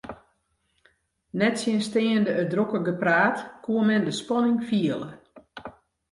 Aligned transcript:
Nettsjinsteande 1.37 2.31
it 2.41 2.49
drokke 2.51 2.79
gepraat 2.87 3.37
koe 3.63 3.81
men 3.87 4.05
de 4.07 4.13
spanning 4.21 4.59
fiele. 4.69 5.09